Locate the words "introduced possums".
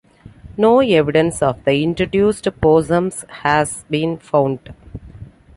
1.83-3.23